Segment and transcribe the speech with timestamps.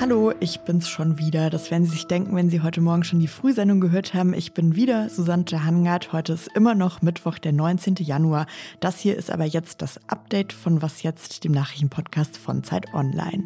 [0.00, 1.50] Hallo, ich bin's schon wieder.
[1.50, 4.34] Das werden Sie sich denken, wenn Sie heute Morgen schon die Frühsendung gehört haben.
[4.34, 6.12] Ich bin wieder Susanne Jahangard.
[6.12, 7.94] Heute ist immer noch Mittwoch, der 19.
[8.00, 8.48] Januar.
[8.80, 13.44] Das hier ist aber jetzt das Update von Was jetzt, dem Nachrichtenpodcast von Zeit Online.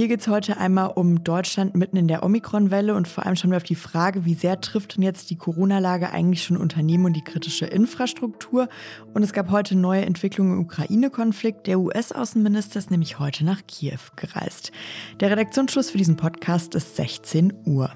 [0.00, 3.58] Hier geht es heute einmal um Deutschland mitten in der Omikron-Welle und vor allem wir
[3.58, 7.22] auf die Frage, wie sehr trifft denn jetzt die Corona-Lage eigentlich schon Unternehmen und die
[7.22, 8.70] kritische Infrastruktur.
[9.12, 11.66] Und es gab heute neue Entwicklungen im Ukraine-Konflikt.
[11.66, 14.72] Der US-Außenminister ist nämlich heute nach Kiew gereist.
[15.20, 17.90] Der Redaktionsschluss für diesen Podcast ist 16 Uhr.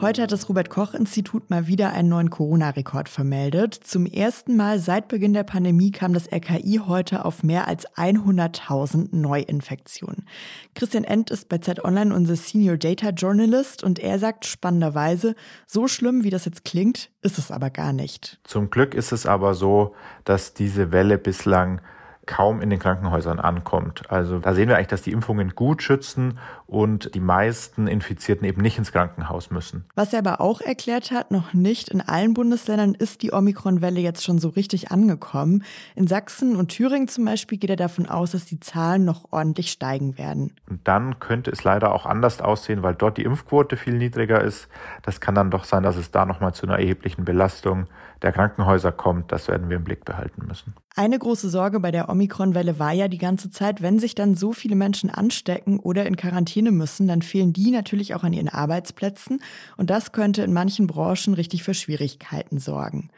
[0.00, 3.74] Heute hat das Robert Koch Institut mal wieder einen neuen Corona-Rekord vermeldet.
[3.74, 9.14] Zum ersten Mal seit Beginn der Pandemie kam das RKI heute auf mehr als 100.000
[9.14, 10.26] Neuinfektionen.
[10.74, 15.34] Christian End ist bei Zeit Online unser Senior Data Journalist und er sagt spannenderweise,
[15.66, 18.40] so schlimm wie das jetzt klingt, ist es aber gar nicht.
[18.44, 21.82] Zum Glück ist es aber so, dass diese Welle bislang
[22.30, 24.08] kaum in den Krankenhäusern ankommt.
[24.08, 26.38] Also da sehen wir eigentlich, dass die Impfungen gut schützen
[26.70, 29.84] und die meisten Infizierten eben nicht ins Krankenhaus müssen.
[29.96, 34.22] Was er aber auch erklärt hat, noch nicht in allen Bundesländern ist die Omikron-Welle jetzt
[34.22, 35.64] schon so richtig angekommen.
[35.96, 39.72] In Sachsen und Thüringen zum Beispiel geht er davon aus, dass die Zahlen noch ordentlich
[39.72, 40.52] steigen werden.
[40.68, 44.68] Und dann könnte es leider auch anders aussehen, weil dort die Impfquote viel niedriger ist.
[45.02, 47.88] Das kann dann doch sein, dass es da nochmal zu einer erheblichen Belastung
[48.22, 49.32] der Krankenhäuser kommt.
[49.32, 50.74] Das werden wir im Blick behalten müssen.
[50.96, 54.52] Eine große Sorge bei der Omikron-Welle war ja die ganze Zeit, wenn sich dann so
[54.52, 59.42] viele Menschen anstecken oder in Quarantäne müssen, dann fehlen die natürlich auch an ihren Arbeitsplätzen
[59.76, 63.10] und das könnte in manchen Branchen richtig für Schwierigkeiten sorgen.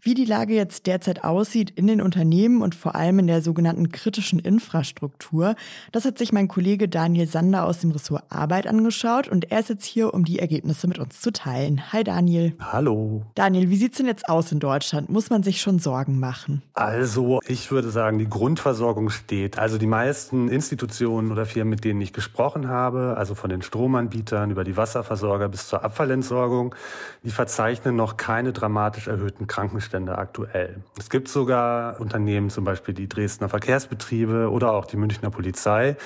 [0.00, 3.90] Wie die Lage jetzt derzeit aussieht in den Unternehmen und vor allem in der sogenannten
[3.90, 5.56] kritischen Infrastruktur,
[5.90, 9.70] das hat sich mein Kollege Daniel Sander aus dem Ressort Arbeit angeschaut und er ist
[9.70, 11.92] jetzt hier, um die Ergebnisse mit uns zu teilen.
[11.92, 12.54] Hi Daniel.
[12.60, 13.24] Hallo.
[13.34, 15.08] Daniel, wie sieht's denn jetzt aus in Deutschland?
[15.08, 16.62] Muss man sich schon Sorgen machen?
[16.74, 19.58] Also, ich würde sagen, die Grundversorgung steht.
[19.58, 24.52] Also die meisten Institutionen oder Firmen, mit denen ich gesprochen habe, also von den Stromanbietern
[24.52, 26.76] über die Wasserversorger bis zur Abfallentsorgung,
[27.24, 29.87] die verzeichnen noch keine dramatisch erhöhten Krankenstände.
[29.88, 30.82] Zustände aktuell.
[30.98, 35.96] Es gibt sogar Unternehmen, zum Beispiel die Dresdner Verkehrsbetriebe oder auch die Münchner Polizei,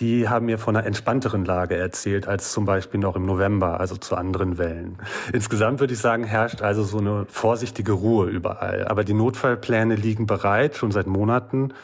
[0.00, 3.96] die haben mir von einer entspannteren Lage erzählt als zum Beispiel noch im November, also
[3.96, 4.98] zu anderen Wellen.
[5.32, 8.88] Insgesamt würde ich sagen, herrscht also so eine vorsichtige Ruhe überall.
[8.88, 11.74] Aber die Notfallpläne liegen bereit, schon seit Monaten,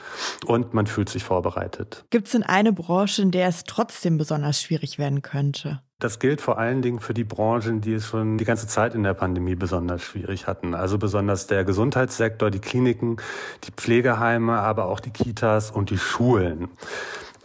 [0.46, 2.04] und man fühlt sich vorbereitet.
[2.10, 5.80] Gibt es denn eine Branche, in der es trotzdem besonders schwierig werden könnte?
[5.98, 9.02] Das gilt vor allen Dingen für die Branchen, die es schon die ganze Zeit in
[9.02, 10.74] der Pandemie besonders schwierig hatten.
[10.74, 13.16] Also besonders der Gesundheitssektor, die Kliniken,
[13.64, 16.68] die Pflegeheime, aber auch die Kitas und die Schulen.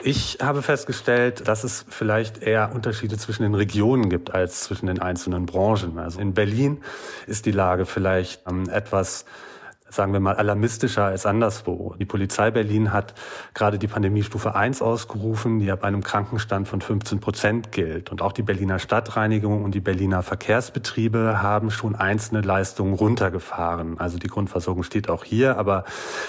[0.04, 5.00] Ich habe festgestellt, dass es vielleicht eher Unterschiede zwischen den Regionen gibt als zwischen den
[5.00, 6.00] einzelnen Branchen.
[6.00, 6.82] Also in Berlin
[7.28, 9.26] ist die Lage vielleicht ähm, etwas
[9.94, 11.96] sagen wir mal, alarmistischer als anderswo.
[12.00, 13.14] Die Polizei Berlin hat
[13.54, 18.12] gerade die Pandemiestufe 1 ausgerufen, die ab einem Krankenstand von 15 Prozent gilt.
[18.12, 24.00] Und auch die Berliner Stadtreinigung und die Berliner Verkehrsbetriebe haben schon einzelne Leistungen runtergefahren.
[24.00, 25.86] Also die Grundversorgung steht auch hier, aber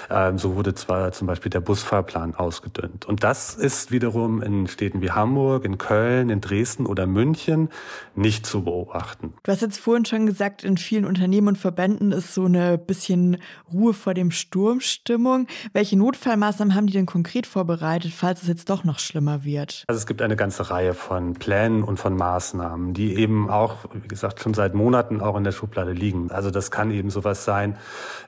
[0.09, 3.06] äh, so wurde zwar zum Beispiel der Busfahrplan ausgedünnt.
[3.06, 7.69] Und das ist wiederum in Städten wie Hamburg, in Köln, in Dresden oder München
[8.15, 9.34] nicht zu beobachten.
[9.43, 13.39] Du hast jetzt vorhin schon gesagt, in vielen Unternehmen und Verbänden ist so eine bisschen
[13.72, 15.46] Ruhe vor dem Sturm Stimmung.
[15.72, 19.84] Welche Notfallmaßnahmen haben die denn konkret vorbereitet, falls es jetzt doch noch schlimmer wird?
[19.86, 24.08] Also es gibt eine ganze Reihe von Plänen und von Maßnahmen, die eben auch, wie
[24.08, 26.30] gesagt, schon seit Monaten auch in der Schublade liegen.
[26.30, 27.76] Also das kann eben sowas sein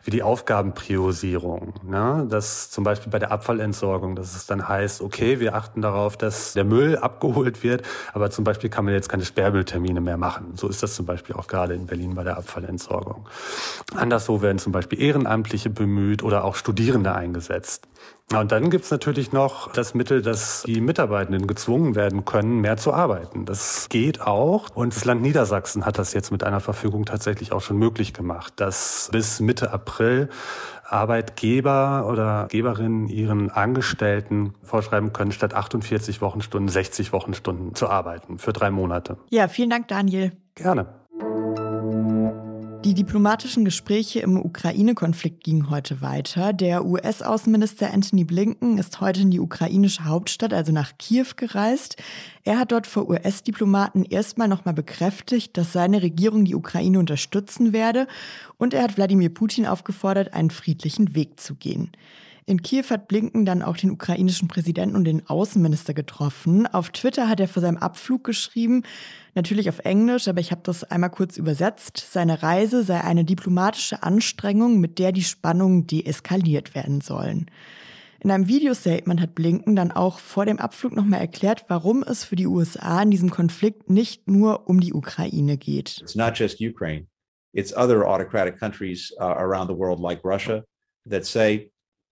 [0.03, 1.75] wie die Aufgabenpriorisierung.
[1.83, 2.27] Ne?
[2.29, 6.53] Das zum Beispiel bei der Abfallentsorgung, dass es dann heißt, okay, wir achten darauf, dass
[6.53, 10.53] der Müll abgeholt wird, aber zum Beispiel kann man jetzt keine Sperrmülltermine mehr machen.
[10.57, 13.29] So ist das zum Beispiel auch gerade in Berlin bei der Abfallentsorgung.
[13.95, 17.87] Anderswo werden zum Beispiel Ehrenamtliche bemüht oder auch Studierende eingesetzt.
[18.33, 22.93] Und dann gibt's natürlich noch das Mittel, dass die Mitarbeitenden gezwungen werden können, mehr zu
[22.93, 23.45] arbeiten.
[23.45, 24.71] Das geht auch.
[24.75, 28.55] Und das Land Niedersachsen hat das jetzt mit einer Verfügung tatsächlich auch schon möglich gemacht,
[28.57, 30.31] dass bis Mitte April
[30.85, 38.53] Arbeitgeber oder Geberinnen ihren Angestellten vorschreiben können, statt 48 Wochenstunden 60 Wochenstunden zu arbeiten für
[38.53, 39.17] drei Monate.
[39.31, 40.33] Ja, vielen Dank, Daniel.
[40.55, 41.04] Gerne.
[42.85, 46.53] Die diplomatischen Gespräche im Ukraine-Konflikt gingen heute weiter.
[46.53, 51.97] Der US-Außenminister Anthony Blinken ist heute in die ukrainische Hauptstadt, also nach Kiew, gereist.
[52.43, 58.07] Er hat dort vor US-Diplomaten erstmal nochmal bekräftigt, dass seine Regierung die Ukraine unterstützen werde
[58.59, 61.91] und er hat Wladimir Putin aufgefordert, einen friedlichen Weg zu gehen.
[62.47, 66.67] In Kiew hat Blinken dann auch den ukrainischen Präsidenten und den Außenminister getroffen.
[66.67, 68.83] Auf Twitter hat er vor seinem Abflug geschrieben,
[69.35, 74.03] natürlich auf Englisch, aber ich habe das einmal kurz übersetzt, seine Reise sei eine diplomatische
[74.03, 77.51] Anstrengung, mit der die Spannungen deeskaliert werden sollen.
[78.21, 82.37] In einem Videostatement hat Blinken dann auch vor dem Abflug nochmal erklärt, warum es für
[82.37, 85.99] die USA in diesem Konflikt nicht nur um die Ukraine geht.
[86.01, 87.07] It's not just Ukraine.
[87.55, 90.65] It's other autocratic countries uh, around the world like Russia
[91.09, 91.71] that say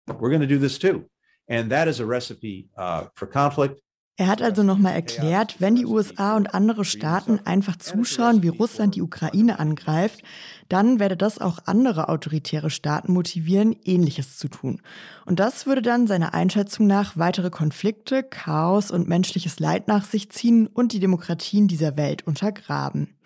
[0.07, 1.05] we're going to do this too.
[1.47, 3.81] And that is a recipe uh, for conflict.
[4.17, 8.95] Er hat also nochmal erklärt, wenn die USA und andere Staaten einfach zuschauen, wie Russland
[8.95, 10.23] die Ukraine angreift,
[10.69, 14.81] dann werde das auch andere autoritäre Staaten motivieren, ähnliches zu tun.
[15.25, 20.29] Und das würde dann seiner Einschätzung nach weitere Konflikte, Chaos und menschliches Leid nach sich
[20.29, 23.17] ziehen und die Demokratien dieser Welt untergraben.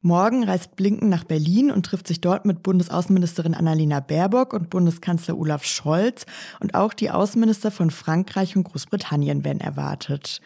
[0.00, 5.36] Morgen reist Blinken nach Berlin und trifft sich dort mit Bundesaußenministerin Annalena Baerbock und Bundeskanzler
[5.36, 6.24] Olaf Scholz
[6.60, 10.40] und auch die Außenminister von Frankreich und Großbritannien werden erwartet.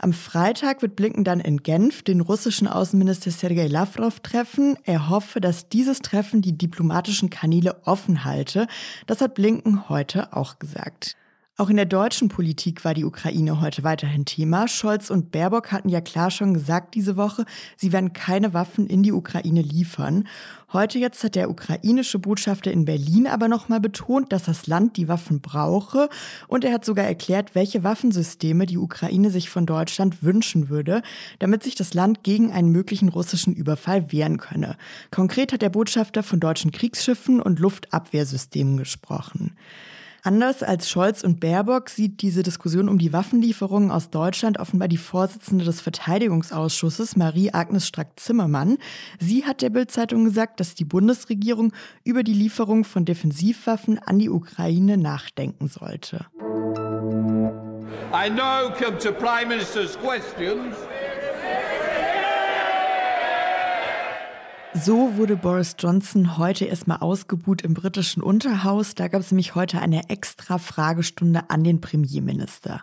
[0.00, 4.76] Am Freitag wird Blinken dann in Genf den russischen Außenminister Sergei Lavrov treffen.
[4.82, 8.66] Er hoffe, dass dieses Treffen die diplomatischen Kanäle offen halte.
[9.06, 11.16] Das hat Blinken heute auch gesagt.
[11.58, 14.68] Auch in der deutschen Politik war die Ukraine heute weiterhin Thema.
[14.68, 17.46] Scholz und Baerbock hatten ja klar schon gesagt diese Woche,
[17.78, 20.28] sie werden keine Waffen in die Ukraine liefern.
[20.74, 25.08] Heute jetzt hat der ukrainische Botschafter in Berlin aber nochmal betont, dass das Land die
[25.08, 26.10] Waffen brauche
[26.46, 31.00] und er hat sogar erklärt, welche Waffensysteme die Ukraine sich von Deutschland wünschen würde,
[31.38, 34.76] damit sich das Land gegen einen möglichen russischen Überfall wehren könne.
[35.10, 39.56] Konkret hat der Botschafter von deutschen Kriegsschiffen und Luftabwehrsystemen gesprochen.
[40.26, 44.96] Anders als Scholz und Baerbock sieht diese Diskussion um die Waffenlieferungen aus Deutschland offenbar die
[44.96, 48.78] Vorsitzende des Verteidigungsausschusses, Marie-Agnes Strack-Zimmermann.
[49.20, 54.28] Sie hat der Bild-Zeitung gesagt, dass die Bundesregierung über die Lieferung von Defensivwaffen an die
[54.28, 56.26] Ukraine nachdenken sollte.
[58.12, 60.74] I now come to Prime Minister's questions.
[64.82, 68.94] So wurde Boris Johnson heute erstmal ausgebuht im britischen Unterhaus.
[68.94, 72.82] Da gab es nämlich heute eine extra Fragestunde an den Premierminister.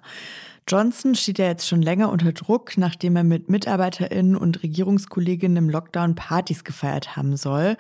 [0.68, 5.70] Johnson steht ja jetzt schon länger unter Druck, nachdem er mit MitarbeiterInnen und Regierungskolleginnen im
[5.70, 7.78] Lockdown Partys gefeiert haben soll.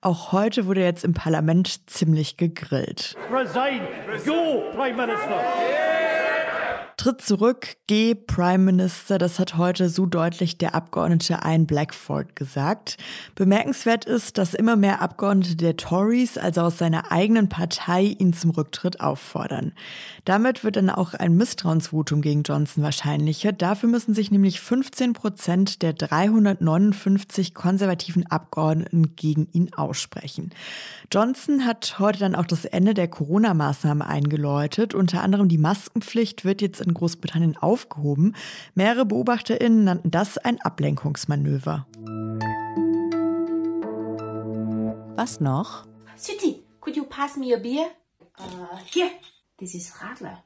[0.00, 3.16] Auch heute wurde er jetzt im Parlament ziemlich gegrillt.
[3.30, 3.82] Resign.
[4.24, 6.01] Go, Prime Minister.
[7.02, 12.96] Tritt zurück, geh Prime Minister, das hat heute so deutlich der Abgeordnete Ian Blackford gesagt.
[13.34, 18.50] Bemerkenswert ist, dass immer mehr Abgeordnete der Tories, also aus seiner eigenen Partei, ihn zum
[18.50, 19.72] Rücktritt auffordern.
[20.24, 23.50] Damit wird dann auch ein Misstrauensvotum gegen Johnson wahrscheinlicher.
[23.50, 30.50] Dafür müssen sich nämlich 15 Prozent der 359 konservativen Abgeordneten gegen ihn aussprechen.
[31.10, 34.94] Johnson hat heute dann auch das Ende der Corona-Maßnahmen eingeläutet.
[34.94, 38.34] Unter anderem die Maskenpflicht wird jetzt in in Großbritannien aufgehoben.
[38.74, 41.86] Mehrere BeobachterInnen nannten das ein Ablenkungsmanöver.
[45.16, 45.86] Was noch?
[46.16, 47.86] City, could you pass me a beer?
[48.38, 49.10] Uh, here,
[49.58, 50.42] this is Radler.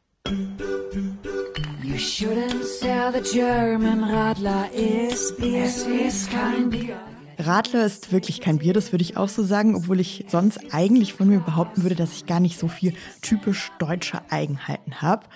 [1.82, 5.64] You shouldn't sell the German Radler is beer.
[5.64, 6.96] Es ist kein Bier.
[7.38, 11.12] Radler ist wirklich kein Bier, das würde ich auch so sagen, obwohl ich sonst eigentlich
[11.12, 15.26] von mir behaupten würde, dass ich gar nicht so viel typisch deutsche Eigenheiten habe.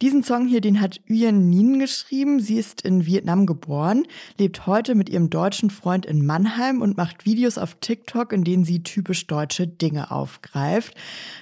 [0.00, 2.38] Diesen Song hier, den hat Nguyen Ninh geschrieben.
[2.38, 4.04] Sie ist in Vietnam geboren,
[4.38, 8.62] lebt heute mit ihrem deutschen Freund in Mannheim und macht Videos auf TikTok, in denen
[8.62, 10.94] sie typisch deutsche Dinge aufgreift.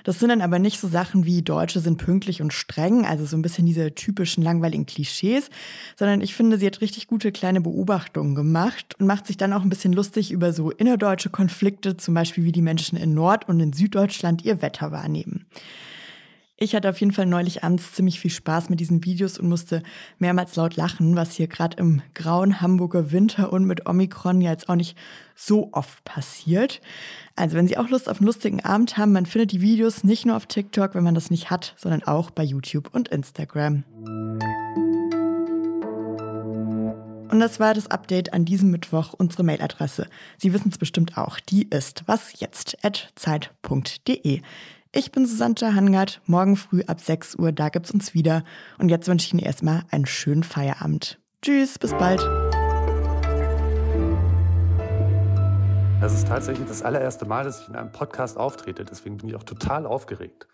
[0.05, 3.37] Das sind dann aber nicht so Sachen wie Deutsche sind pünktlich und streng, also so
[3.37, 5.51] ein bisschen diese typischen langweiligen Klischees,
[5.95, 9.65] sondern ich finde, sie hat richtig gute kleine Beobachtungen gemacht und macht sich dann auch
[9.65, 13.61] ein bisschen lustig über so innerdeutsche Konflikte, zum Beispiel wie die Menschen in Nord- und
[13.61, 15.45] in Süddeutschland ihr Wetter wahrnehmen.
[16.59, 19.83] Ich hatte auf jeden Fall neulich abends ziemlich viel Spaß mit diesen Videos und musste
[20.19, 24.71] mehrmals laut lachen, was hier gerade im grauen Hamburger Winter und mit Omikron ja jetzt
[24.71, 24.97] auch nicht
[25.35, 26.81] so oft passiert.
[27.35, 30.25] Also wenn Sie auch Lust auf einen lustigen Abend haben, man findet die Videos nicht
[30.25, 33.85] nur auf TikTok, wenn man das nicht hat, sondern auch bei YouTube und Instagram.
[37.29, 40.09] Und das war das Update an diesem Mittwoch, unsere Mailadresse.
[40.39, 41.39] Sie wissen es bestimmt auch.
[41.39, 44.41] Die ist wasjetzt.zeit.de.
[44.99, 46.23] Ich bin Susanne Hangard.
[46.25, 48.43] Morgen früh ab 6 Uhr, da gibt's uns wieder.
[48.79, 51.21] Und jetzt wünsche ich Ihnen erstmal einen schönen Feierabend.
[51.43, 52.19] Tschüss, bis bald.
[56.01, 58.87] Das ist tatsächlich das allererste Mal, dass ich in einem Podcast auftrete.
[58.87, 60.49] Deswegen bin ich auch total aufgeregt.